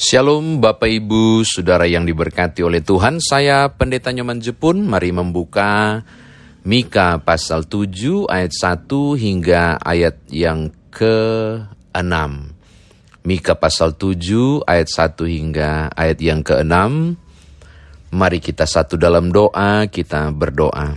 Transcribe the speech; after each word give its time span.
Shalom 0.00 0.64
Bapak 0.64 0.88
Ibu, 0.88 1.44
Saudara 1.44 1.84
yang 1.84 2.08
diberkati 2.08 2.64
oleh 2.64 2.80
Tuhan. 2.80 3.20
Saya 3.20 3.68
Pendeta 3.68 4.08
Nyoman 4.08 4.40
Jepun, 4.40 4.88
mari 4.88 5.12
membuka 5.12 6.00
Mika 6.64 7.20
pasal 7.20 7.68
7 7.68 8.24
ayat 8.24 8.48
1 8.48 8.88
hingga 9.20 9.76
ayat 9.76 10.16
yang 10.32 10.72
ke-6. 10.88 12.16
Mika 13.28 13.52
pasal 13.60 13.92
7 13.92 14.64
ayat 14.64 14.88
1 14.88 15.20
hingga 15.36 15.92
ayat 15.92 16.16
yang 16.24 16.40
ke-6. 16.48 16.72
Mari 18.16 18.40
kita 18.40 18.64
satu 18.64 18.96
dalam 18.96 19.28
doa, 19.28 19.84
kita 19.84 20.32
berdoa. 20.32 20.96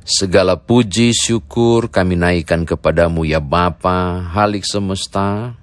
Segala 0.00 0.56
puji 0.56 1.12
syukur 1.12 1.92
kami 1.92 2.16
naikkan 2.16 2.64
kepadamu 2.64 3.28
ya 3.28 3.44
Bapa, 3.44 4.24
Halik 4.32 4.64
semesta, 4.64 5.57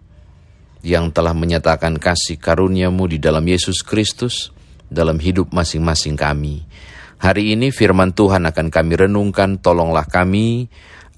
yang 0.86 1.10
telah 1.10 1.34
menyatakan 1.34 1.98
kasih 1.98 2.38
karuniamu 2.38 3.10
di 3.10 3.18
dalam 3.18 3.42
Yesus 3.42 3.82
Kristus 3.82 4.54
dalam 4.86 5.18
hidup 5.18 5.50
masing-masing 5.50 6.14
kami. 6.14 6.62
Hari 7.18 7.57
ini 7.57 7.74
firman 7.74 8.14
Tuhan 8.14 8.46
akan 8.46 8.70
kami 8.70 8.93
renungkan, 8.93 9.57
tolonglah 9.57 10.06
kami 10.06 10.70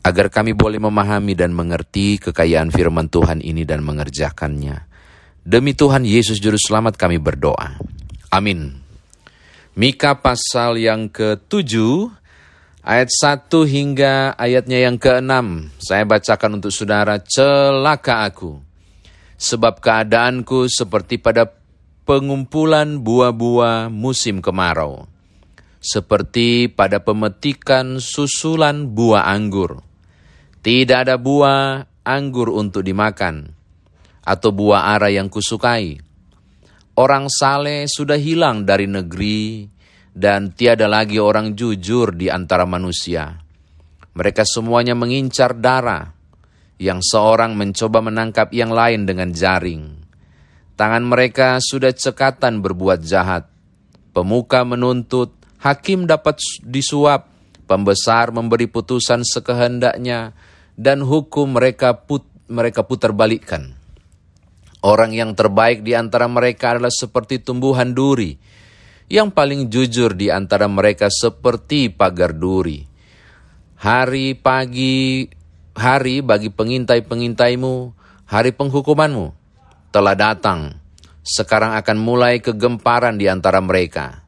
agar 0.08 0.32
kami 0.32 0.56
boleh 0.56 0.80
memahami 0.80 1.36
dan 1.36 1.52
mengerti 1.52 2.16
kekayaan 2.16 2.72
firman 2.72 3.12
Tuhan 3.12 3.44
ini 3.44 3.68
dan 3.68 3.84
mengerjakannya. 3.84 4.88
Demi 5.44 5.76
Tuhan 5.76 6.08
Yesus 6.08 6.40
Juru 6.40 6.56
Selamat 6.56 6.96
kami 6.96 7.20
berdoa. 7.20 7.76
Amin. 8.32 8.80
Mika 9.76 10.16
pasal 10.16 10.80
yang 10.80 11.12
ke-7 11.12 11.76
ayat 12.88 13.10
1 13.12 13.52
hingga 13.68 14.32
ayatnya 14.40 14.80
yang 14.80 14.96
ke-6. 14.96 15.36
Saya 15.84 16.04
bacakan 16.08 16.60
untuk 16.64 16.72
saudara, 16.72 17.20
celaka 17.20 18.24
aku 18.28 18.67
sebab 19.38 19.80
keadaanku 19.80 20.66
seperti 20.66 21.22
pada 21.22 21.48
pengumpulan 22.04 22.98
buah-buah 23.00 23.94
musim 23.94 24.42
kemarau, 24.42 25.06
seperti 25.78 26.68
pada 26.68 27.00
pemetikan 27.00 28.02
susulan 28.02 28.90
buah 28.90 29.30
anggur. 29.30 29.86
Tidak 30.66 31.08
ada 31.08 31.16
buah 31.16 31.86
anggur 32.02 32.50
untuk 32.52 32.82
dimakan, 32.84 33.54
atau 34.26 34.50
buah 34.52 34.98
ara 34.98 35.14
yang 35.14 35.30
kusukai. 35.30 36.02
Orang 36.98 37.30
saleh 37.30 37.86
sudah 37.86 38.18
hilang 38.18 38.66
dari 38.66 38.90
negeri, 38.90 39.70
dan 40.18 40.50
tiada 40.50 40.90
lagi 40.90 41.22
orang 41.22 41.54
jujur 41.54 42.18
di 42.18 42.26
antara 42.26 42.66
manusia. 42.66 43.38
Mereka 44.18 44.50
semuanya 44.50 44.98
mengincar 44.98 45.54
darah, 45.54 46.17
yang 46.78 47.02
seorang 47.02 47.58
mencoba 47.58 48.06
menangkap 48.06 48.54
yang 48.54 48.70
lain 48.70 49.10
dengan 49.10 49.34
jaring. 49.34 49.98
Tangan 50.78 51.04
mereka 51.10 51.58
sudah 51.58 51.90
cekatan 51.90 52.62
berbuat 52.62 53.02
jahat. 53.02 53.50
Pemuka 54.14 54.62
menuntut, 54.62 55.34
hakim 55.58 56.06
dapat 56.06 56.38
disuap, 56.62 57.30
pembesar 57.66 58.30
memberi 58.30 58.70
putusan 58.70 59.26
sekehendaknya, 59.26 60.38
dan 60.78 61.02
hukum 61.02 61.58
mereka 61.58 61.98
put, 61.98 62.26
mereka 62.46 62.86
putar 62.86 63.10
balikkan. 63.14 63.74
Orang 64.86 65.18
yang 65.18 65.34
terbaik 65.34 65.82
di 65.82 65.98
antara 65.98 66.30
mereka 66.30 66.78
adalah 66.78 66.94
seperti 66.94 67.42
tumbuhan 67.42 67.98
duri, 67.98 68.38
yang 69.10 69.34
paling 69.34 69.74
jujur 69.74 70.14
di 70.14 70.30
antara 70.30 70.70
mereka 70.70 71.10
seperti 71.10 71.90
pagar 71.90 72.38
duri. 72.38 72.86
Hari 73.82 74.38
pagi 74.38 75.26
hari 75.78 76.26
bagi 76.26 76.50
pengintai-pengintaimu, 76.50 77.94
hari 78.26 78.52
penghukumanmu 78.52 79.32
telah 79.94 80.18
datang. 80.18 80.82
Sekarang 81.22 81.78
akan 81.78 81.98
mulai 82.02 82.42
kegemparan 82.42 83.22
di 83.22 83.30
antara 83.30 83.62
mereka. 83.62 84.26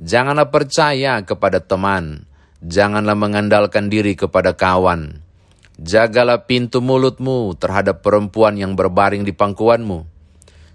Janganlah 0.00 0.48
percaya 0.48 1.20
kepada 1.26 1.60
teman, 1.60 2.24
janganlah 2.64 3.18
mengandalkan 3.18 3.92
diri 3.92 4.16
kepada 4.16 4.56
kawan. 4.56 5.20
Jagalah 5.78 6.46
pintu 6.46 6.82
mulutmu 6.82 7.54
terhadap 7.54 8.02
perempuan 8.02 8.58
yang 8.58 8.74
berbaring 8.74 9.22
di 9.22 9.30
pangkuanmu. 9.30 10.06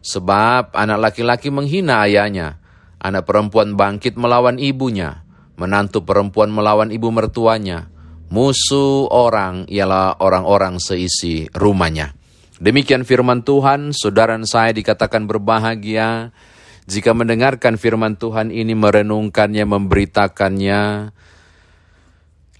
Sebab 0.03 0.75
anak 0.75 0.99
laki-laki 0.99 1.47
menghina 1.47 2.03
ayahnya, 2.03 2.59
anak 2.99 3.23
perempuan 3.23 3.75
bangkit 3.79 4.19
melawan 4.19 4.59
ibunya, 4.59 5.23
menantu 5.55 6.03
perempuan 6.03 6.51
melawan 6.51 6.91
ibu 6.91 7.07
mertuanya, 7.11 7.92
Musuh 8.33 9.13
orang 9.13 9.69
ialah 9.69 10.17
orang-orang 10.17 10.81
seisi 10.81 11.45
rumahnya. 11.53 12.17
Demikian 12.57 13.05
firman 13.05 13.45
Tuhan, 13.45 13.93
saudara 13.93 14.33
saya 14.49 14.73
dikatakan 14.73 15.29
berbahagia 15.29 16.33
jika 16.89 17.13
mendengarkan 17.13 17.77
firman 17.77 18.17
Tuhan 18.17 18.49
ini, 18.49 18.73
merenungkannya, 18.73 19.69
memberitakannya, 19.69 20.81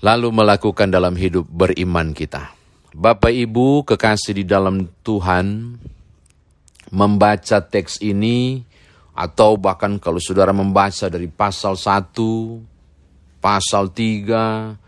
lalu 0.06 0.28
melakukan 0.30 0.94
dalam 0.94 1.18
hidup 1.18 1.50
beriman 1.50 2.14
kita. 2.14 2.54
Bapak 2.94 3.34
Ibu 3.34 3.82
kekasih 3.90 4.44
di 4.44 4.46
dalam 4.46 4.86
Tuhan, 5.02 5.74
membaca 6.94 7.58
teks 7.66 7.98
ini, 8.06 8.62
atau 9.18 9.58
bahkan 9.58 9.98
kalau 9.98 10.22
saudara 10.22 10.54
membaca 10.54 11.10
dari 11.10 11.26
pasal 11.26 11.74
1, 11.74 13.42
pasal 13.42 13.90
3, 13.90 14.83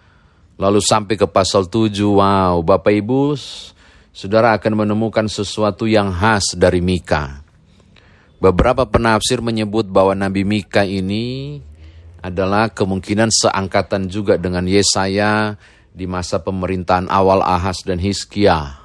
Lalu 0.56 0.80
sampai 0.80 1.20
ke 1.20 1.28
pasal 1.28 1.68
7, 1.68 2.00
wow, 2.00 2.64
Bapak 2.64 2.96
Ibu, 2.96 3.36
saudara 4.16 4.56
akan 4.56 4.88
menemukan 4.88 5.28
sesuatu 5.28 5.84
yang 5.84 6.16
khas 6.16 6.56
dari 6.56 6.80
Mika. 6.80 7.44
Beberapa 8.40 8.88
penafsir 8.88 9.44
menyebut 9.44 9.84
bahwa 9.92 10.16
Nabi 10.16 10.48
Mika 10.48 10.88
ini 10.88 11.60
adalah 12.24 12.72
kemungkinan 12.72 13.28
seangkatan 13.36 14.08
juga 14.08 14.40
dengan 14.40 14.64
Yesaya 14.64 15.60
di 15.92 16.08
masa 16.08 16.40
pemerintahan 16.40 17.12
awal 17.12 17.44
Ahas 17.44 17.84
dan 17.84 18.00
Hizkia. 18.00 18.80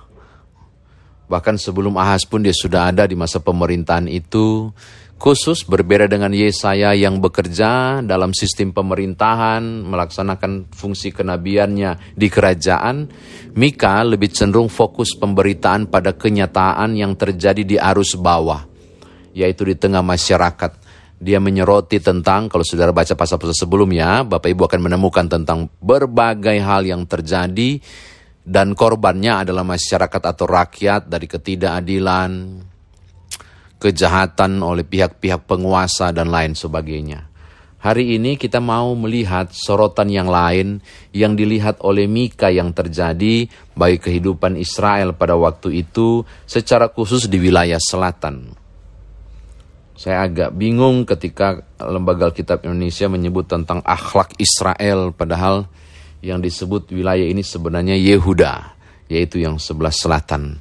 Bahkan 1.31 1.55
sebelum 1.55 1.95
Ahas 1.95 2.27
pun 2.27 2.43
dia 2.43 2.55
sudah 2.55 2.91
ada 2.91 3.07
di 3.07 3.15
masa 3.15 3.39
pemerintahan 3.39 4.11
itu 4.11 4.75
khusus 5.21 5.69
berbeda 5.69 6.09
dengan 6.09 6.33
Yesaya 6.33 6.97
yang 6.97 7.21
bekerja 7.21 8.01
dalam 8.01 8.33
sistem 8.33 8.73
pemerintahan, 8.73 9.61
melaksanakan 9.85 10.73
fungsi 10.73 11.13
kenabiannya 11.13 12.17
di 12.17 12.27
kerajaan, 12.33 13.05
Mika 13.53 14.01
lebih 14.01 14.33
cenderung 14.33 14.73
fokus 14.73 15.13
pemberitaan 15.13 15.93
pada 15.93 16.17
kenyataan 16.17 16.97
yang 16.97 17.13
terjadi 17.21 17.61
di 17.61 17.77
arus 17.77 18.17
bawah, 18.17 18.65
yaitu 19.37 19.69
di 19.69 19.77
tengah 19.77 20.01
masyarakat. 20.01 20.89
Dia 21.21 21.37
menyoroti 21.37 22.01
tentang, 22.01 22.49
kalau 22.49 22.65
saudara 22.65 22.97
baca 22.97 23.13
pasal-pasal 23.13 23.53
sebelumnya, 23.53 24.25
Bapak 24.25 24.49
Ibu 24.49 24.65
akan 24.65 24.89
menemukan 24.89 25.29
tentang 25.29 25.69
berbagai 25.85 26.57
hal 26.65 26.89
yang 26.89 27.05
terjadi 27.05 27.77
dan 28.41 28.73
korbannya 28.73 29.45
adalah 29.45 29.69
masyarakat 29.69 30.23
atau 30.25 30.49
rakyat 30.49 31.13
dari 31.13 31.29
ketidakadilan, 31.29 32.31
kejahatan 33.81 34.61
oleh 34.61 34.85
pihak-pihak 34.85 35.49
penguasa 35.49 36.13
dan 36.13 36.29
lain 36.29 36.53
sebagainya. 36.53 37.27
Hari 37.81 38.21
ini 38.21 38.37
kita 38.37 38.61
mau 38.61 38.93
melihat 38.93 39.57
sorotan 39.57 40.13
yang 40.13 40.29
lain 40.29 40.85
yang 41.17 41.33
dilihat 41.33 41.81
oleh 41.81 42.05
Mika 42.05 42.53
yang 42.53 42.77
terjadi 42.77 43.49
bagi 43.73 43.97
kehidupan 43.97 44.61
Israel 44.61 45.17
pada 45.17 45.33
waktu 45.33 45.81
itu 45.81 46.21
secara 46.45 46.93
khusus 46.93 47.25
di 47.25 47.41
wilayah 47.41 47.81
selatan. 47.81 48.53
Saya 49.97 50.29
agak 50.29 50.53
bingung 50.57 51.09
ketika 51.09 51.65
Lembaga 51.81 52.29
Alkitab 52.29 52.69
Indonesia 52.69 53.09
menyebut 53.09 53.49
tentang 53.49 53.81
akhlak 53.81 54.37
Israel 54.37 55.17
padahal 55.17 55.65
yang 56.21 56.45
disebut 56.45 56.93
wilayah 56.93 57.25
ini 57.25 57.41
sebenarnya 57.41 57.97
Yehuda, 57.97 58.77
yaitu 59.09 59.41
yang 59.41 59.57
sebelah 59.57 59.93
selatan. 59.93 60.61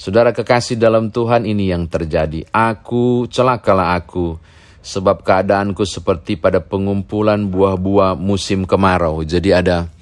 Saudara 0.00 0.32
kekasih 0.32 0.80
dalam 0.80 1.12
Tuhan 1.12 1.44
ini 1.44 1.68
yang 1.68 1.84
terjadi. 1.84 2.48
Aku, 2.48 3.28
celakalah 3.28 4.00
aku, 4.00 4.40
sebab 4.80 5.20
keadaanku 5.20 5.84
seperti 5.84 6.40
pada 6.40 6.56
pengumpulan 6.64 7.44
buah-buah 7.44 8.16
musim 8.16 8.64
kemarau. 8.64 9.20
Jadi 9.28 9.52
ada 9.52 9.92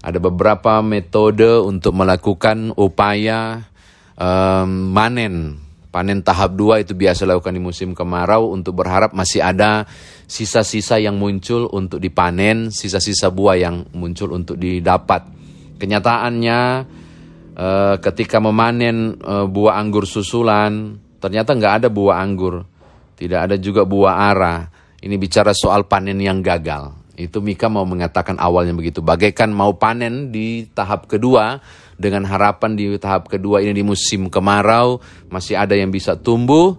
ada 0.00 0.16
beberapa 0.16 0.80
metode 0.80 1.60
untuk 1.60 1.92
melakukan 1.92 2.72
upaya 2.72 3.68
um, 4.16 4.88
manen. 4.96 5.60
Panen 5.92 6.24
tahap 6.24 6.56
dua 6.56 6.80
itu 6.80 6.96
biasa 6.96 7.28
dilakukan 7.28 7.52
di 7.52 7.60
musim 7.60 7.92
kemarau 7.92 8.48
untuk 8.48 8.80
berharap 8.80 9.12
masih 9.12 9.44
ada 9.44 9.84
sisa-sisa 10.24 10.96
yang 10.96 11.20
muncul 11.20 11.68
untuk 11.68 12.00
dipanen, 12.00 12.72
sisa-sisa 12.72 13.28
buah 13.28 13.60
yang 13.60 13.84
muncul 13.92 14.32
untuk 14.32 14.56
didapat. 14.56 15.28
Kenyataannya 15.76 16.60
uh, 17.54 17.96
ketika 18.02 18.42
memanen 18.42 19.18
uh, 19.22 19.46
buah 19.48 19.78
anggur 19.78 20.04
susulan, 20.04 20.98
ternyata 21.22 21.54
nggak 21.54 21.74
ada 21.84 21.88
buah 21.88 22.20
anggur, 22.20 22.66
tidak 23.18 23.50
ada 23.50 23.56
juga 23.58 23.86
buah 23.86 24.14
ara. 24.34 24.56
Ini 25.04 25.14
bicara 25.20 25.52
soal 25.52 25.84
panen 25.84 26.16
yang 26.16 26.40
gagal. 26.40 26.96
Itu 27.14 27.38
Mika 27.44 27.70
mau 27.70 27.86
mengatakan 27.86 28.40
awalnya 28.40 28.74
begitu. 28.74 29.04
Bagaikan 29.04 29.52
mau 29.52 29.76
panen 29.76 30.32
di 30.34 30.66
tahap 30.72 31.06
kedua, 31.06 31.60
dengan 31.94 32.26
harapan 32.26 32.74
di 32.74 32.98
tahap 32.98 33.30
kedua 33.30 33.62
ini 33.62 33.70
di 33.74 33.84
musim 33.86 34.26
kemarau 34.26 34.98
masih 35.30 35.54
ada 35.54 35.78
yang 35.78 35.94
bisa 35.94 36.18
tumbuh. 36.18 36.74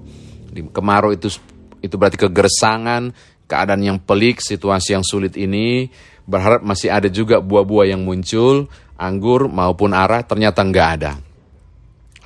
Di 0.51 0.63
kemarau 0.71 1.11
itu 1.11 1.31
itu 1.79 1.95
berarti 1.95 2.19
kegersangan, 2.19 3.13
keadaan 3.47 3.83
yang 3.83 3.99
pelik, 4.01 4.43
situasi 4.43 4.95
yang 4.95 5.05
sulit 5.05 5.35
ini. 5.39 5.87
Berharap 6.25 6.65
masih 6.65 6.89
ada 6.89 7.05
juga 7.05 7.37
buah-buah 7.37 7.93
yang 7.93 8.01
muncul, 8.01 8.65
anggur 8.95 9.51
maupun 9.51 9.91
arah 9.91 10.23
ternyata 10.23 10.63
nggak 10.63 10.89
ada. 10.99 11.13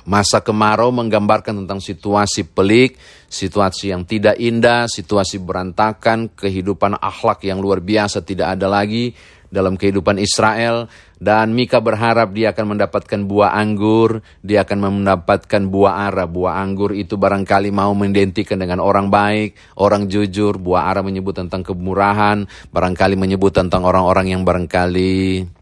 Masa 0.08 0.40
kemarau 0.40 0.90
menggambarkan 0.90 1.62
tentang 1.64 1.78
situasi 1.78 2.48
pelik, 2.48 2.96
situasi 3.28 3.92
yang 3.92 4.08
tidak 4.08 4.40
indah, 4.40 4.88
situasi 4.88 5.38
berantakan, 5.38 6.32
kehidupan 6.32 6.96
akhlak 6.98 7.44
yang 7.44 7.60
luar 7.60 7.84
biasa 7.84 8.24
tidak 8.24 8.58
ada 8.58 8.66
lagi 8.66 9.12
dalam 9.52 9.76
kehidupan 9.76 10.16
Israel. 10.16 10.88
Dan 11.20 11.52
Mika 11.52 11.84
berharap 11.84 12.32
dia 12.32 12.56
akan 12.56 12.74
mendapatkan 12.74 13.20
buah 13.28 13.52
anggur, 13.52 14.24
dia 14.40 14.64
akan 14.64 15.04
mendapatkan 15.04 15.62
buah 15.68 16.08
ara. 16.08 16.24
Buah 16.24 16.64
anggur 16.64 16.96
itu 16.96 17.20
barangkali 17.20 17.68
mau 17.68 17.92
mendentikan 17.92 18.56
dengan 18.56 18.80
orang 18.80 19.12
baik, 19.12 19.76
orang 19.76 20.08
jujur. 20.08 20.56
Buah 20.56 20.88
ara 20.88 21.04
menyebut 21.04 21.36
tentang 21.36 21.60
kemurahan, 21.60 22.48
barangkali 22.72 23.20
menyebut 23.20 23.52
tentang 23.52 23.84
orang-orang 23.84 24.32
yang 24.32 24.48
barangkali 24.48 25.59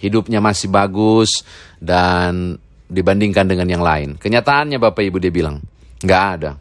hidupnya 0.00 0.40
masih 0.40 0.72
bagus 0.72 1.44
dan 1.76 2.56
dibandingkan 2.90 3.46
dengan 3.46 3.68
yang 3.70 3.84
lain. 3.84 4.16
Kenyataannya 4.18 4.80
Bapak 4.80 5.04
Ibu 5.04 5.22
dia 5.22 5.30
bilang, 5.30 5.62
nggak 6.02 6.22
ada. 6.34 6.58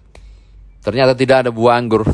Ternyata 0.84 1.18
tidak 1.18 1.48
ada 1.48 1.52
buah 1.52 1.76
anggur, 1.80 2.06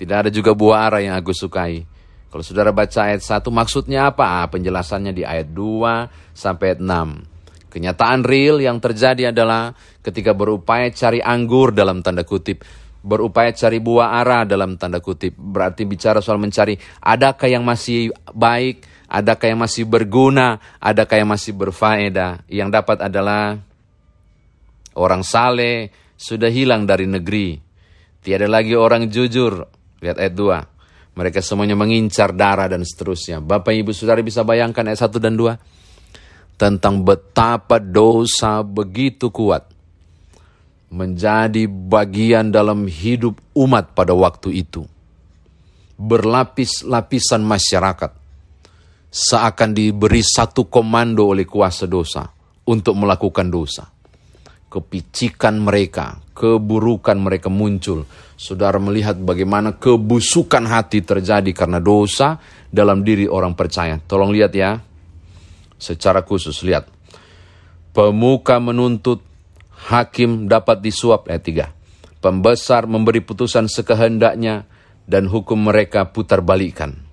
tidak 0.00 0.26
ada 0.26 0.30
juga 0.32 0.56
buah 0.56 0.88
ara 0.88 0.98
yang 1.04 1.14
aku 1.18 1.34
sukai. 1.34 1.84
Kalau 2.32 2.42
saudara 2.42 2.74
baca 2.74 3.06
ayat 3.06 3.22
1 3.22 3.46
maksudnya 3.54 4.10
apa? 4.10 4.42
Ah, 4.42 4.46
penjelasannya 4.50 5.14
di 5.14 5.22
ayat 5.22 5.54
2 5.54 6.34
sampai 6.34 6.74
ayat 6.74 6.80
6. 6.82 7.70
Kenyataan 7.70 8.26
real 8.26 8.58
yang 8.58 8.82
terjadi 8.82 9.30
adalah 9.30 9.74
ketika 10.02 10.34
berupaya 10.34 10.90
cari 10.90 11.22
anggur 11.22 11.70
dalam 11.70 12.02
tanda 12.02 12.26
kutip, 12.26 12.66
berupaya 13.02 13.54
cari 13.54 13.78
buah 13.78 14.18
ara 14.18 14.42
dalam 14.42 14.74
tanda 14.74 14.98
kutip. 14.98 15.34
Berarti 15.38 15.86
bicara 15.86 16.18
soal 16.18 16.42
mencari 16.42 16.74
adakah 17.02 17.46
yang 17.46 17.62
masih 17.62 18.10
baik, 18.34 18.82
Adakah 19.04 19.46
yang 19.52 19.60
masih 19.60 19.84
berguna? 19.84 20.56
Adakah 20.80 21.16
yang 21.20 21.30
masih 21.30 21.52
berfaedah? 21.52 22.48
Yang 22.48 22.68
dapat 22.72 22.98
adalah 23.04 23.60
orang 24.96 25.20
saleh 25.20 25.92
sudah 26.16 26.48
hilang 26.48 26.88
dari 26.88 27.04
negeri. 27.04 27.60
Tiada 28.24 28.48
lagi 28.48 28.72
orang 28.72 29.12
jujur. 29.12 29.68
Lihat 30.00 30.16
ayat 30.16 30.34
2. 30.34 31.14
Mereka 31.14 31.44
semuanya 31.44 31.76
mengincar 31.76 32.32
darah 32.32 32.66
dan 32.66 32.82
seterusnya. 32.82 33.38
Bapak 33.38 33.76
ibu 33.76 33.92
saudara 33.92 34.24
bisa 34.24 34.42
bayangkan 34.42 34.88
ayat 34.88 35.04
1 35.04 35.20
dan 35.20 35.36
2. 35.36 36.56
Tentang 36.56 37.04
betapa 37.04 37.76
dosa 37.76 38.64
begitu 38.64 39.28
kuat. 39.28 39.68
Menjadi 40.88 41.66
bagian 41.68 42.54
dalam 42.54 42.86
hidup 42.86 43.36
umat 43.52 43.92
pada 43.92 44.14
waktu 44.16 44.64
itu. 44.64 44.86
Berlapis-lapisan 45.98 47.42
masyarakat 47.42 48.23
seakan 49.14 49.70
diberi 49.70 50.26
satu 50.26 50.66
komando 50.66 51.30
oleh 51.30 51.46
kuasa 51.46 51.86
dosa 51.86 52.26
untuk 52.66 52.98
melakukan 52.98 53.46
dosa. 53.46 53.86
Kepicikan 54.66 55.62
mereka, 55.62 56.18
keburukan 56.34 57.14
mereka 57.14 57.46
muncul. 57.46 58.02
Saudara 58.34 58.82
melihat 58.82 59.14
bagaimana 59.14 59.78
kebusukan 59.78 60.66
hati 60.66 61.06
terjadi 61.06 61.46
karena 61.54 61.78
dosa 61.78 62.42
dalam 62.66 63.06
diri 63.06 63.30
orang 63.30 63.54
percaya. 63.54 64.02
Tolong 64.02 64.34
lihat 64.34 64.50
ya, 64.50 64.82
secara 65.78 66.26
khusus 66.26 66.66
lihat. 66.66 66.90
Pemuka 67.94 68.58
menuntut, 68.58 69.22
hakim 69.94 70.50
dapat 70.50 70.82
disuap, 70.82 71.30
ayat 71.30 71.70
3. 72.18 72.18
Pembesar 72.18 72.90
memberi 72.90 73.22
putusan 73.22 73.70
sekehendaknya, 73.70 74.66
dan 75.06 75.30
hukum 75.30 75.70
mereka 75.70 76.10
putar 76.10 76.42
balikan 76.42 77.03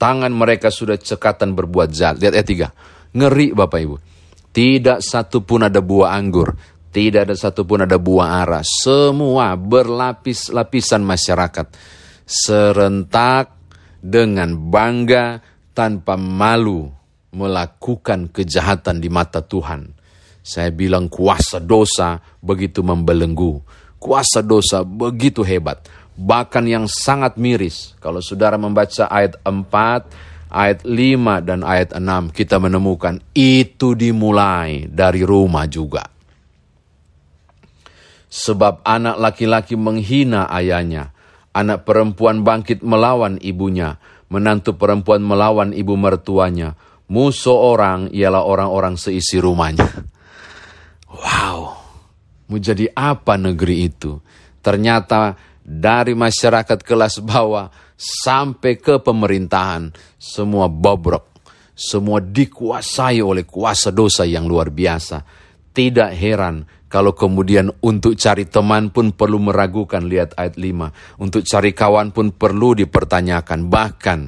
Tangan 0.00 0.32
mereka 0.32 0.72
sudah 0.72 0.96
cekatan 0.96 1.52
berbuat 1.52 1.92
jahat. 1.92 2.16
Lihat 2.24 2.32
ayat 2.32 2.48
3. 3.12 3.12
Ngeri 3.20 3.52
Bapak 3.52 3.80
Ibu. 3.84 3.96
Tidak 4.48 5.04
satu 5.04 5.44
pun 5.44 5.68
ada 5.68 5.84
buah 5.84 6.16
anggur. 6.16 6.56
Tidak 6.88 7.28
ada 7.28 7.36
satu 7.36 7.68
pun 7.68 7.84
ada 7.84 8.00
buah 8.00 8.42
ara. 8.42 8.64
Semua 8.64 9.52
berlapis-lapisan 9.60 11.04
masyarakat. 11.04 11.66
Serentak 12.24 13.60
dengan 14.00 14.56
bangga 14.56 15.44
tanpa 15.76 16.16
malu 16.16 16.88
melakukan 17.36 18.32
kejahatan 18.32 19.04
di 19.04 19.12
mata 19.12 19.44
Tuhan. 19.44 19.92
Saya 20.40 20.72
bilang 20.72 21.12
kuasa 21.12 21.60
dosa 21.60 22.18
begitu 22.40 22.80
membelenggu. 22.80 23.60
Kuasa 24.00 24.40
dosa 24.40 24.80
begitu 24.80 25.44
hebat 25.44 25.84
bahkan 26.20 26.68
yang 26.68 26.84
sangat 26.84 27.40
miris. 27.40 27.96
Kalau 27.96 28.20
saudara 28.20 28.60
membaca 28.60 29.08
ayat 29.08 29.40
4, 29.40 30.52
ayat 30.52 30.84
5, 30.84 31.40
dan 31.40 31.64
ayat 31.64 31.96
6, 31.96 32.36
kita 32.36 32.60
menemukan 32.60 33.16
itu 33.32 33.96
dimulai 33.96 34.84
dari 34.84 35.24
rumah 35.24 35.64
juga. 35.64 36.04
Sebab 38.30 38.84
anak 38.84 39.16
laki-laki 39.16 39.74
menghina 39.74 40.46
ayahnya, 40.52 41.16
anak 41.56 41.88
perempuan 41.88 42.44
bangkit 42.44 42.84
melawan 42.84 43.40
ibunya, 43.40 43.96
menantu 44.30 44.76
perempuan 44.76 45.24
melawan 45.24 45.74
ibu 45.74 45.96
mertuanya, 45.98 46.78
musuh 47.10 47.58
orang 47.74 48.12
ialah 48.14 48.44
orang-orang 48.44 48.94
seisi 49.00 49.42
rumahnya. 49.42 49.88
Wow, 51.10 51.74
mau 52.46 52.58
jadi 52.62 52.86
apa 52.94 53.34
negeri 53.34 53.90
itu? 53.90 54.22
Ternyata 54.62 55.49
dari 55.60 56.16
masyarakat 56.16 56.80
kelas 56.82 57.20
bawah 57.22 57.68
sampai 58.00 58.80
ke 58.80 58.98
pemerintahan, 59.00 59.92
semua 60.16 60.66
bobrok, 60.72 61.30
semua 61.76 62.20
dikuasai 62.20 63.20
oleh 63.20 63.44
kuasa 63.44 63.92
dosa 63.92 64.24
yang 64.24 64.48
luar 64.48 64.72
biasa. 64.72 65.22
Tidak 65.70 66.10
heran 66.16 66.66
kalau 66.90 67.14
kemudian 67.14 67.70
untuk 67.86 68.18
cari 68.18 68.50
teman 68.50 68.90
pun 68.90 69.14
perlu 69.14 69.38
meragukan, 69.38 70.02
lihat 70.02 70.34
ayat 70.34 70.58
5. 70.58 71.22
Untuk 71.22 71.46
cari 71.46 71.70
kawan 71.70 72.10
pun 72.10 72.34
perlu 72.34 72.74
dipertanyakan. 72.74 73.70
Bahkan, 73.70 74.20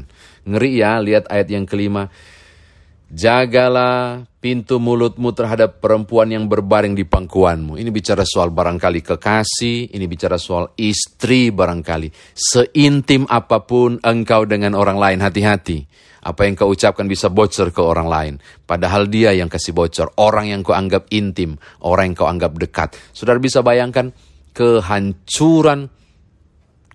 ngeri 0.46 0.78
ya, 0.78 1.02
lihat 1.02 1.26
ayat 1.26 1.50
yang 1.50 1.67
kelima. 1.67 2.06
Jagalah 3.12 4.25
pintu 4.41 4.81
mulutmu 4.81 5.37
terhadap 5.37 5.85
perempuan 5.85 6.32
yang 6.32 6.49
berbaring 6.49 6.97
di 6.97 7.05
pangkuanmu. 7.05 7.76
Ini 7.76 7.93
bicara 7.93 8.25
soal 8.25 8.49
barangkali 8.49 9.05
kekasih, 9.05 9.93
ini 9.93 10.09
bicara 10.09 10.41
soal 10.41 10.73
istri 10.81 11.52
barangkali. 11.52 12.09
Seintim 12.33 13.28
apa 13.28 13.69
pun 13.69 14.00
engkau 14.00 14.49
dengan 14.49 14.73
orang 14.73 14.97
lain, 14.97 15.21
hati-hati. 15.21 15.85
Apa 16.25 16.49
yang 16.49 16.57
kau 16.57 16.73
ucapkan 16.73 17.04
bisa 17.04 17.28
bocor 17.28 17.69
ke 17.69 17.85
orang 17.85 18.09
lain. 18.09 18.35
Padahal 18.64 19.04
dia 19.12 19.37
yang 19.37 19.52
kasih 19.52 19.76
bocor. 19.76 20.16
Orang 20.16 20.49
yang 20.49 20.64
kau 20.64 20.73
anggap 20.73 21.04
intim, 21.12 21.61
orang 21.85 22.16
yang 22.16 22.16
kau 22.16 22.33
anggap 22.33 22.57
dekat. 22.57 22.97
Saudara 23.12 23.37
bisa 23.37 23.61
bayangkan 23.61 24.09
kehancuran, 24.57 25.85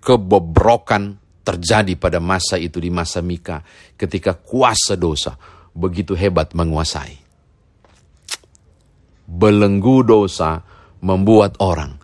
kebobrokan 0.02 1.14
terjadi 1.46 1.94
pada 1.94 2.18
masa 2.18 2.58
itu 2.58 2.82
di 2.82 2.90
masa 2.90 3.22
Mika. 3.22 3.62
Ketika 3.94 4.34
kuasa 4.34 4.98
dosa 4.98 5.57
begitu 5.78 6.18
hebat 6.18 6.50
menguasai. 6.58 7.14
Belenggu 9.30 10.02
dosa 10.02 10.66
membuat 10.98 11.54
orang 11.62 11.94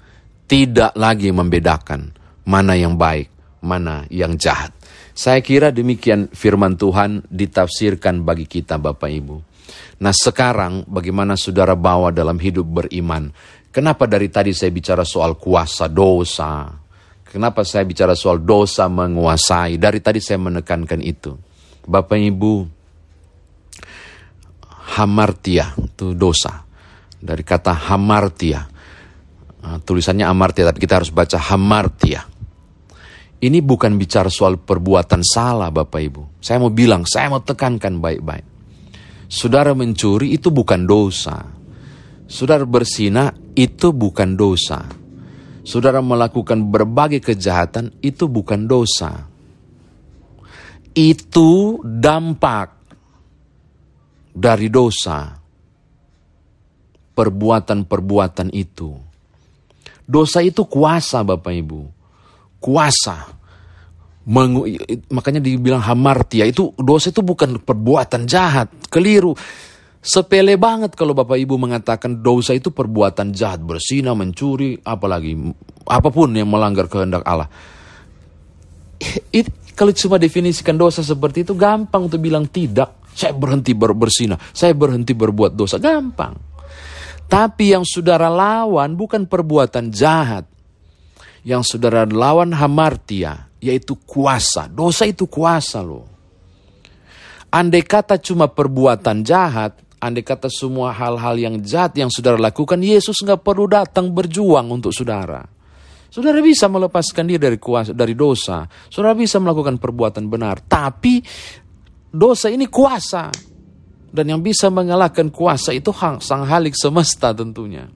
tidak 0.46 0.94
lagi 0.94 1.34
membedakan 1.34 2.14
mana 2.46 2.78
yang 2.78 2.94
baik, 2.94 3.58
mana 3.64 4.06
yang 4.12 4.38
jahat. 4.38 4.70
Saya 5.14 5.42
kira 5.42 5.74
demikian 5.74 6.30
firman 6.30 6.78
Tuhan 6.78 7.26
ditafsirkan 7.26 8.22
bagi 8.22 8.46
kita 8.46 8.78
Bapak 8.78 9.10
Ibu. 9.10 9.36
Nah 10.02 10.12
sekarang 10.14 10.84
bagaimana 10.84 11.38
saudara 11.38 11.72
bawa 11.78 12.10
dalam 12.12 12.36
hidup 12.36 12.66
beriman? 12.82 13.30
Kenapa 13.74 14.06
dari 14.06 14.30
tadi 14.30 14.54
saya 14.54 14.70
bicara 14.70 15.02
soal 15.02 15.34
kuasa 15.34 15.90
dosa? 15.90 16.70
Kenapa 17.26 17.66
saya 17.66 17.82
bicara 17.82 18.14
soal 18.14 18.38
dosa 18.42 18.86
menguasai? 18.86 19.74
Dari 19.80 19.98
tadi 19.98 20.22
saya 20.22 20.38
menekankan 20.38 21.02
itu. 21.02 21.34
Bapak 21.82 22.14
Ibu, 22.14 22.54
hamartia 25.00 25.74
itu 25.78 26.14
dosa. 26.14 26.62
Dari 27.24 27.40
kata 27.40 27.72
hamartia. 27.92 28.60
Nah, 29.64 29.80
tulisannya 29.80 30.28
amartia 30.28 30.68
tapi 30.68 30.78
kita 30.82 31.00
harus 31.00 31.08
baca 31.08 31.40
hamartia. 31.40 32.20
Ini 33.44 33.60
bukan 33.60 34.00
bicara 34.00 34.32
soal 34.32 34.56
perbuatan 34.56 35.20
salah 35.20 35.68
Bapak 35.68 36.00
Ibu. 36.00 36.22
Saya 36.40 36.60
mau 36.60 36.72
bilang 36.72 37.04
saya 37.04 37.28
mau 37.28 37.44
tekankan 37.44 38.00
baik-baik. 38.00 38.46
Saudara 39.28 39.72
mencuri 39.72 40.36
itu 40.36 40.48
bukan 40.52 40.84
dosa. 40.84 41.44
Saudara 42.24 42.64
bersina 42.64 43.32
itu 43.52 43.92
bukan 43.92 44.36
dosa. 44.36 44.84
Saudara 45.64 46.04
melakukan 46.04 46.60
berbagai 46.68 47.24
kejahatan 47.24 48.00
itu 48.04 48.28
bukan 48.28 48.68
dosa. 48.68 49.28
Itu 50.92 51.80
dampak 51.84 52.83
dari 54.34 54.66
dosa. 54.66 55.38
Perbuatan-perbuatan 57.14 58.50
itu. 58.50 58.90
Dosa 60.02 60.42
itu 60.42 60.66
kuasa 60.66 61.22
Bapak 61.22 61.54
Ibu. 61.54 61.80
Kuasa. 62.58 63.30
Mengu, 64.24 64.64
makanya 65.12 65.38
dibilang 65.38 65.84
hamartia 65.84 66.48
itu 66.48 66.72
dosa 66.80 67.12
itu 67.12 67.20
bukan 67.20 67.60
perbuatan 67.60 68.24
jahat, 68.24 68.72
keliru. 68.88 69.36
Sepele 70.04 70.56
banget 70.60 70.96
kalau 70.96 71.12
Bapak 71.16 71.36
Ibu 71.38 71.56
mengatakan 71.56 72.20
dosa 72.24 72.56
itu 72.56 72.72
perbuatan 72.72 73.32
jahat, 73.36 73.60
bersina, 73.60 74.12
mencuri, 74.12 74.80
apalagi 74.80 75.32
apa 75.88 76.08
pun 76.08 76.32
yang 76.32 76.48
melanggar 76.48 76.88
kehendak 76.88 77.24
Allah. 77.24 77.48
It, 79.32 79.48
kalau 79.76 79.92
cuma 79.92 80.16
definisikan 80.16 80.76
dosa 80.76 81.04
seperti 81.04 81.44
itu 81.44 81.52
gampang 81.52 82.08
untuk 82.08 82.20
bilang 82.20 82.48
tidak. 82.48 83.03
Saya 83.14 83.30
berhenti 83.30 83.70
ber 83.72 83.94
bersina, 83.94 84.34
saya 84.50 84.74
berhenti 84.74 85.14
berbuat 85.14 85.54
dosa, 85.54 85.78
gampang. 85.78 86.34
Tapi 87.30 87.72
yang 87.72 87.86
saudara 87.86 88.28
lawan 88.28 88.98
bukan 88.98 89.24
perbuatan 89.24 89.94
jahat. 89.94 90.44
Yang 91.44 91.76
saudara 91.76 92.08
lawan 92.08 92.56
hamartia, 92.56 93.52
yaitu 93.60 93.96
kuasa. 94.02 94.66
Dosa 94.66 95.04
itu 95.04 95.28
kuasa 95.28 95.84
loh. 95.84 96.08
Andai 97.54 97.86
kata 97.86 98.18
cuma 98.18 98.50
perbuatan 98.50 99.22
jahat, 99.22 99.78
andai 100.02 100.26
kata 100.26 100.50
semua 100.50 100.90
hal-hal 100.90 101.38
yang 101.38 101.56
jahat 101.62 101.94
yang 101.94 102.10
saudara 102.10 102.34
lakukan, 102.40 102.80
Yesus 102.82 103.20
nggak 103.22 103.46
perlu 103.46 103.70
datang 103.70 104.10
berjuang 104.10 104.66
untuk 104.72 104.90
saudara. 104.90 105.46
Saudara 106.14 106.38
bisa 106.38 106.70
melepaskan 106.70 107.26
diri 107.26 107.42
dari 107.42 107.58
kuasa, 107.58 107.90
dari 107.90 108.14
dosa. 108.14 108.70
Saudara 108.86 109.18
bisa 109.18 109.42
melakukan 109.42 109.82
perbuatan 109.82 110.30
benar. 110.30 110.62
Tapi 110.62 111.18
dosa 112.14 112.46
ini 112.46 112.70
kuasa. 112.70 113.34
Dan 114.14 114.30
yang 114.30 114.46
bisa 114.46 114.70
mengalahkan 114.70 115.26
kuasa 115.34 115.74
itu 115.74 115.90
sang 116.22 116.46
halik 116.46 116.78
semesta 116.78 117.34
tentunya. 117.34 117.90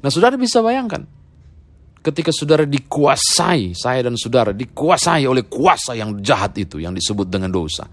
Nah 0.00 0.08
saudara 0.08 0.40
bisa 0.40 0.64
bayangkan. 0.64 1.04
Ketika 2.00 2.32
saudara 2.32 2.64
dikuasai, 2.64 3.76
saya 3.76 4.00
dan 4.08 4.16
saudara 4.16 4.56
dikuasai 4.56 5.28
oleh 5.28 5.44
kuasa 5.44 5.92
yang 5.96 6.16
jahat 6.24 6.56
itu 6.56 6.80
yang 6.80 6.96
disebut 6.96 7.28
dengan 7.28 7.52
dosa. 7.52 7.84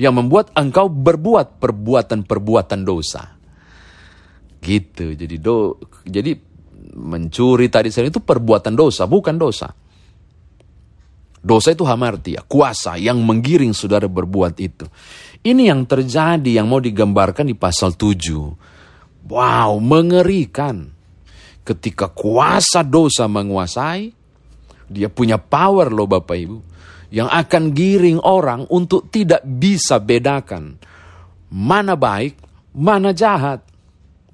Yang 0.00 0.14
membuat 0.16 0.46
engkau 0.56 0.88
berbuat 0.88 1.60
perbuatan-perbuatan 1.60 2.80
dosa. 2.88 3.36
Gitu. 4.64 5.12
Jadi 5.12 5.36
do 5.36 5.76
jadi 6.08 6.32
mencuri 6.96 7.68
tadi 7.68 7.92
saya 7.92 8.08
itu 8.08 8.24
perbuatan 8.24 8.72
dosa, 8.72 9.04
bukan 9.04 9.36
dosa. 9.36 9.68
Dosa 11.44 11.76
itu 11.76 11.84
hamartia, 11.84 12.40
kuasa 12.48 12.96
yang 12.96 13.20
menggiring 13.20 13.76
saudara 13.76 14.08
berbuat 14.08 14.56
itu. 14.64 14.88
Ini 15.44 15.68
yang 15.68 15.84
terjadi 15.84 16.56
yang 16.56 16.72
mau 16.72 16.80
digambarkan 16.80 17.44
di 17.44 17.52
pasal 17.52 17.92
7. 17.92 19.28
Wow, 19.28 19.76
mengerikan. 19.76 20.88
Ketika 21.60 22.08
kuasa 22.08 22.80
dosa 22.80 23.28
menguasai, 23.28 24.08
dia 24.88 25.12
punya 25.12 25.36
power 25.36 25.92
loh 25.92 26.08
Bapak 26.08 26.36
Ibu. 26.36 26.58
Yang 27.12 27.28
akan 27.28 27.62
giring 27.76 28.20
orang 28.24 28.64
untuk 28.72 29.12
tidak 29.12 29.44
bisa 29.44 30.00
bedakan 30.00 30.80
mana 31.52 31.94
baik, 31.94 32.40
mana 32.72 33.12
jahat. 33.12 33.60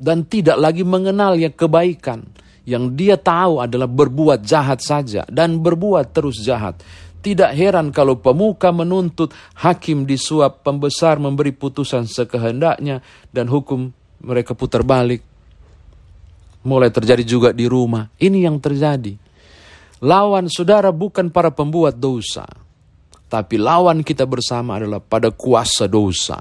Dan 0.00 0.24
tidak 0.24 0.56
lagi 0.56 0.80
mengenal 0.80 1.36
yang 1.36 1.52
kebaikan 1.52 2.24
yang 2.68 2.92
dia 2.92 3.16
tahu 3.16 3.62
adalah 3.64 3.88
berbuat 3.88 4.44
jahat 4.44 4.84
saja 4.84 5.24
dan 5.28 5.60
berbuat 5.60 6.12
terus 6.12 6.40
jahat. 6.44 6.80
Tidak 7.20 7.52
heran 7.52 7.92
kalau 7.92 8.16
pemuka 8.16 8.72
menuntut, 8.72 9.28
hakim 9.60 10.08
disuap, 10.08 10.64
pembesar 10.64 11.20
memberi 11.20 11.52
putusan 11.52 12.08
sekehendaknya, 12.08 13.04
dan 13.28 13.44
hukum 13.52 13.92
mereka 14.24 14.56
putar 14.56 14.80
balik. 14.80 15.20
Mulai 16.64 16.88
terjadi 16.88 17.20
juga 17.24 17.48
di 17.52 17.68
rumah. 17.68 18.08
Ini 18.16 18.48
yang 18.48 18.56
terjadi. 18.56 19.16
Lawan 20.00 20.48
saudara 20.48 20.88
bukan 20.96 21.28
para 21.28 21.52
pembuat 21.52 22.00
dosa, 22.00 22.48
tapi 23.28 23.60
lawan 23.60 24.00
kita 24.00 24.24
bersama 24.24 24.80
adalah 24.80 25.04
pada 25.04 25.28
kuasa 25.28 25.84
dosa. 25.84 26.40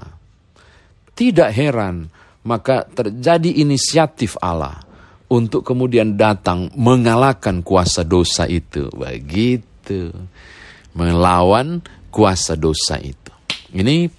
Tidak 1.12 1.50
heran, 1.52 2.08
maka 2.48 2.88
terjadi 2.88 3.60
inisiatif 3.60 4.40
Allah 4.40 4.89
untuk 5.30 5.62
kemudian 5.62 6.18
datang 6.18 6.68
mengalahkan 6.74 7.62
kuasa 7.62 8.02
dosa 8.02 8.50
itu. 8.50 8.90
Begitu. 8.90 10.10
Melawan 10.92 11.80
kuasa 12.10 12.58
dosa 12.58 12.98
itu. 12.98 13.32
Ini 13.70 14.10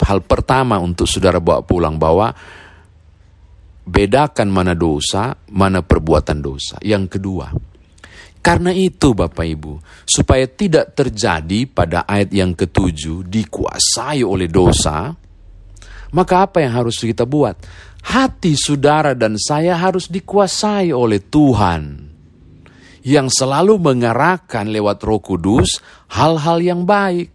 hal 0.00 0.24
pertama 0.24 0.80
untuk 0.80 1.04
saudara 1.04 1.38
bawa 1.38 1.60
pulang 1.60 2.00
bahwa 2.00 2.32
bedakan 3.84 4.48
mana 4.48 4.72
dosa, 4.72 5.36
mana 5.52 5.84
perbuatan 5.84 6.40
dosa. 6.40 6.80
Yang 6.80 7.20
kedua, 7.20 7.52
karena 8.44 8.72
itu 8.76 9.16
Bapak 9.16 9.44
Ibu, 9.44 9.80
supaya 10.04 10.44
tidak 10.44 10.96
terjadi 10.96 11.64
pada 11.68 12.04
ayat 12.04 12.32
yang 12.32 12.52
ketujuh 12.52 13.24
dikuasai 13.24 14.20
oleh 14.20 14.48
dosa, 14.52 15.12
maka 16.14 16.46
apa 16.46 16.62
yang 16.62 16.78
harus 16.78 17.02
kita 17.02 17.26
buat? 17.26 17.58
hati 18.04 18.52
saudara 18.52 19.16
dan 19.16 19.40
saya 19.40 19.80
harus 19.80 20.12
dikuasai 20.12 20.92
oleh 20.92 21.24
Tuhan 21.24 22.12
yang 23.04 23.32
selalu 23.32 23.80
mengarahkan 23.80 24.68
lewat 24.68 25.00
Roh 25.04 25.20
Kudus 25.20 25.80
hal-hal 26.12 26.60
yang 26.60 26.82
baik. 26.84 27.32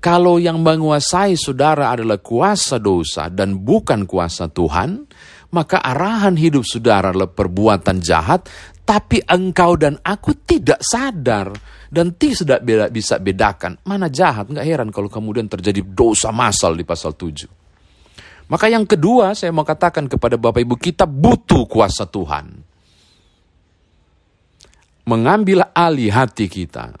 Kalau 0.00 0.40
yang 0.40 0.64
menguasai 0.64 1.36
saudara 1.36 1.92
adalah 1.92 2.24
kuasa 2.24 2.80
dosa 2.80 3.28
dan 3.28 3.60
bukan 3.60 4.08
kuasa 4.08 4.48
Tuhan, 4.48 5.04
maka 5.52 5.76
arahan 5.76 6.40
hidup 6.40 6.64
saudara 6.64 7.12
adalah 7.12 7.28
perbuatan 7.28 8.00
jahat, 8.00 8.48
tapi 8.80 9.20
engkau 9.20 9.76
dan 9.76 10.00
aku 10.00 10.40
tidak 10.48 10.80
sadar 10.80 11.52
dan 11.90 12.14
tidak 12.14 12.62
bisa 12.94 13.18
bedakan 13.18 13.74
mana 13.82 14.06
jahat. 14.06 14.46
Nggak 14.46 14.66
heran 14.66 14.88
kalau 14.94 15.10
kemudian 15.10 15.50
terjadi 15.50 15.82
dosa 15.82 16.30
masal 16.30 16.78
di 16.78 16.86
pasal 16.86 17.18
7. 17.18 18.50
Maka 18.50 18.66
yang 18.70 18.86
kedua 18.86 19.34
saya 19.34 19.50
mau 19.50 19.66
katakan 19.66 20.06
kepada 20.06 20.38
Bapak 20.38 20.62
Ibu 20.62 20.78
kita 20.78 21.06
butuh 21.06 21.66
kuasa 21.66 22.06
Tuhan. 22.06 22.46
Mengambil 25.06 25.66
alih 25.74 26.14
hati 26.14 26.46
kita. 26.46 26.94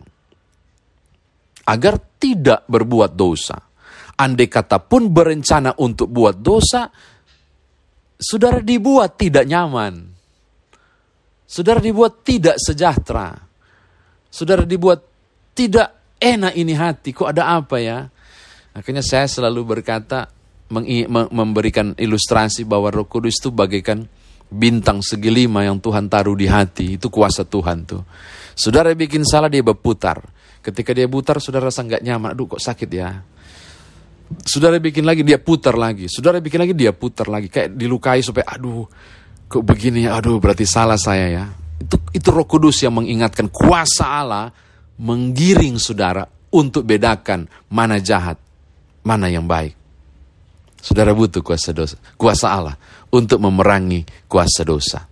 Agar 1.70 1.94
tidak 2.18 2.66
berbuat 2.66 3.14
dosa. 3.14 3.58
Andai 4.18 4.50
kata 4.50 4.82
pun 4.82 5.10
berencana 5.10 5.78
untuk 5.80 6.10
buat 6.10 6.38
dosa, 6.42 6.90
saudara 8.18 8.58
dibuat 8.58 9.14
tidak 9.14 9.46
nyaman. 9.46 10.12
Saudara 11.46 11.78
dibuat 11.82 12.22
tidak 12.26 12.58
sejahtera. 12.58 13.49
Saudara 14.30 14.62
dibuat 14.62 15.02
tidak 15.52 16.16
enak 16.22 16.54
ini 16.54 16.72
hati. 16.78 17.10
Kok 17.10 17.28
ada 17.28 17.58
apa 17.58 17.82
ya? 17.82 18.06
Akhirnya 18.70 19.02
saya 19.02 19.26
selalu 19.26 19.76
berkata, 19.76 20.30
memberikan 20.70 21.98
ilustrasi 21.98 22.62
bahwa 22.62 22.94
Roh 22.94 23.10
Kudus 23.10 23.42
itu 23.42 23.50
bagaikan 23.50 24.06
bintang 24.46 25.02
segi 25.02 25.30
lima 25.30 25.66
yang 25.66 25.82
Tuhan 25.82 26.06
taruh 26.06 26.38
di 26.38 26.46
hati. 26.46 26.94
Itu 26.94 27.10
kuasa 27.10 27.42
Tuhan 27.42 27.82
tuh. 27.86 28.02
Saudara 28.54 28.94
bikin 28.94 29.26
salah 29.26 29.50
dia 29.50 29.66
berputar. 29.66 30.22
Ketika 30.60 30.94
dia 30.94 31.10
putar, 31.10 31.42
saudara 31.42 31.72
rasa 31.72 31.82
nggak 31.82 32.02
nyaman. 32.04 32.30
Aduh 32.36 32.46
kok 32.46 32.62
sakit 32.62 32.90
ya. 32.92 33.18
Saudara 34.46 34.78
bikin 34.78 35.02
lagi 35.02 35.26
dia 35.26 35.42
putar 35.42 35.74
lagi. 35.74 36.06
Saudara 36.06 36.38
bikin 36.38 36.62
lagi 36.62 36.74
dia 36.78 36.94
putar 36.94 37.26
lagi. 37.26 37.50
Kayak 37.50 37.74
dilukai 37.74 38.22
supaya 38.22 38.46
aduh 38.54 38.86
kok 39.50 39.64
begini 39.66 40.06
ya. 40.06 40.22
Aduh 40.22 40.38
berarti 40.38 40.62
salah 40.62 41.00
saya 41.00 41.26
ya. 41.26 41.44
Itu, 41.80 41.96
itu 42.12 42.28
roh 42.28 42.44
kudus 42.44 42.84
yang 42.84 43.00
mengingatkan 43.00 43.48
kuasa 43.48 44.04
Allah 44.04 44.52
menggiring 45.00 45.80
saudara 45.80 46.28
untuk 46.52 46.84
bedakan 46.84 47.48
mana 47.72 47.96
jahat, 47.96 48.36
mana 49.00 49.32
yang 49.32 49.48
baik. 49.48 49.72
Saudara 50.80 51.16
butuh 51.16 51.40
kuasa 51.40 51.72
dosa, 51.72 51.96
kuasa 52.16 52.52
Allah 52.52 52.76
untuk 53.08 53.40
memerangi 53.40 54.04
kuasa 54.28 54.64
dosa. 54.64 55.08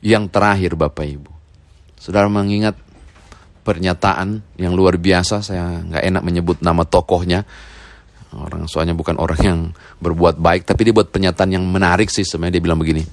Yang 0.00 0.32
terakhir 0.32 0.72
Bapak 0.80 1.04
Ibu, 1.04 1.32
saudara 2.00 2.24
mengingat 2.28 2.72
pernyataan 3.60 4.40
yang 4.56 4.72
luar 4.72 4.96
biasa, 4.96 5.44
saya 5.44 5.84
nggak 5.84 6.04
enak 6.08 6.22
menyebut 6.24 6.56
nama 6.64 6.88
tokohnya, 6.88 7.44
orang 8.32 8.64
soalnya 8.64 8.96
bukan 8.96 9.20
orang 9.20 9.40
yang 9.44 9.60
berbuat 10.00 10.40
baik, 10.40 10.64
tapi 10.64 10.88
dia 10.88 10.96
buat 10.96 11.12
pernyataan 11.12 11.52
yang 11.52 11.64
menarik 11.68 12.08
sih 12.08 12.24
sebenarnya 12.24 12.56
dia 12.56 12.64
bilang 12.64 12.80
begini, 12.80 13.04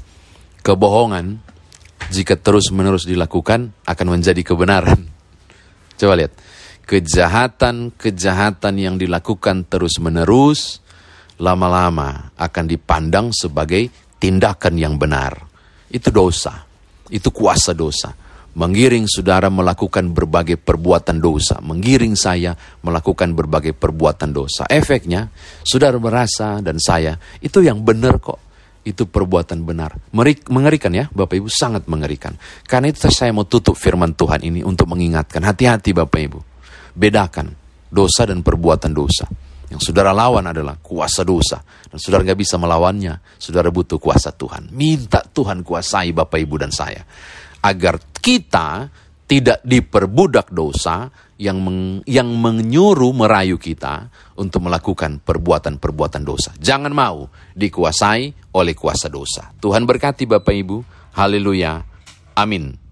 kebohongan 0.63 1.43
jika 2.11 2.39
terus 2.39 2.71
menerus 2.71 3.03
dilakukan 3.03 3.73
akan 3.83 4.07
menjadi 4.07 4.41
kebenaran. 4.43 5.07
Coba 5.99 6.13
lihat, 6.15 6.33
kejahatan-kejahatan 6.87 8.73
yang 8.79 8.95
dilakukan 8.95 9.67
terus 9.67 9.99
menerus 9.99 10.79
lama-lama 11.37 12.33
akan 12.39 12.65
dipandang 12.65 13.29
sebagai 13.35 13.91
tindakan 14.17 14.75
yang 14.79 14.95
benar. 14.97 15.37
Itu 15.91 16.09
dosa. 16.09 16.65
Itu 17.07 17.31
kuasa 17.31 17.71
dosa. 17.71 18.27
menggiring 18.57 19.05
saudara 19.05 19.53
melakukan 19.53 20.09
berbagai 20.17 20.57
perbuatan 20.57 21.21
dosa, 21.21 21.61
menggiring 21.61 22.17
saya 22.17 22.57
melakukan 22.81 23.37
berbagai 23.37 23.77
perbuatan 23.77 24.33
dosa. 24.33 24.65
Efeknya, 24.65 25.29
saudara 25.61 26.01
merasa 26.01 26.57
dan 26.65 26.81
saya 26.81 27.21
itu 27.37 27.61
yang 27.61 27.85
benar 27.85 28.17
kok. 28.17 28.46
Itu 28.87 29.03
perbuatan 29.03 29.67
benar. 29.67 29.99
Mengerikan 30.47 30.95
ya, 30.95 31.11
Bapak 31.11 31.35
Ibu, 31.43 31.51
sangat 31.51 31.91
mengerikan. 31.91 32.39
Karena 32.63 32.87
itu 32.87 33.03
saya 33.11 33.35
mau 33.35 33.43
tutup 33.43 33.75
firman 33.75 34.15
Tuhan 34.15 34.47
ini 34.47 34.63
untuk 34.63 34.87
mengingatkan. 34.87 35.43
Hati-hati 35.43 35.91
Bapak 35.91 36.19
Ibu. 36.23 36.39
Bedakan 36.95 37.51
dosa 37.91 38.23
dan 38.23 38.39
perbuatan 38.39 38.95
dosa. 38.95 39.27
Yang 39.67 39.91
saudara 39.91 40.15
lawan 40.15 40.47
adalah 40.47 40.79
kuasa 40.79 41.27
dosa. 41.27 41.59
Dan 41.91 41.99
saudara 41.99 42.23
nggak 42.23 42.39
bisa 42.39 42.55
melawannya. 42.55 43.19
Saudara 43.35 43.67
butuh 43.67 43.99
kuasa 43.99 44.31
Tuhan. 44.31 44.71
Minta 44.71 45.19
Tuhan 45.19 45.67
kuasai 45.67 46.15
Bapak 46.15 46.39
Ibu 46.39 46.55
dan 46.55 46.71
saya. 46.71 47.03
Agar 47.59 47.99
kita 48.23 48.87
tidak 49.27 49.59
diperbudak 49.61 50.49
dosa 50.55 51.11
yang 51.35 51.59
meng, 51.59 52.01
yang 52.07 52.31
menyuruh 52.31 53.11
merayu 53.11 53.59
kita 53.59 54.07
untuk 54.39 54.65
melakukan 54.65 55.19
perbuatan-perbuatan 55.19 56.23
dosa. 56.23 56.55
Jangan 56.55 56.95
mau 56.95 57.27
dikuasai 57.53 58.55
oleh 58.55 58.73
kuasa 58.73 59.11
dosa. 59.11 59.51
Tuhan 59.59 59.83
berkati 59.83 60.23
Bapak 60.25 60.55
Ibu. 60.55 60.77
Haleluya. 61.13 61.83
Amin. 62.39 62.86